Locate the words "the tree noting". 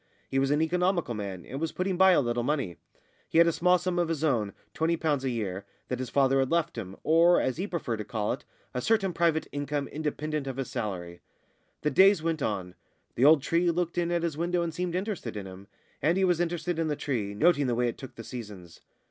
16.87-17.67